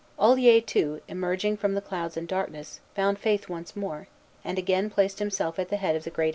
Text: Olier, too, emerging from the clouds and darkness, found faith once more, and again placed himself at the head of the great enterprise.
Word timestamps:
Olier, 0.17 0.61
too, 0.61 0.99
emerging 1.07 1.55
from 1.57 1.75
the 1.75 1.79
clouds 1.79 2.17
and 2.17 2.27
darkness, 2.27 2.79
found 2.95 3.19
faith 3.19 3.47
once 3.49 3.75
more, 3.75 4.07
and 4.43 4.57
again 4.57 4.89
placed 4.89 5.19
himself 5.19 5.59
at 5.59 5.69
the 5.69 5.77
head 5.77 5.95
of 5.95 6.05
the 6.05 6.09
great 6.09 6.29
enterprise. 6.29 6.29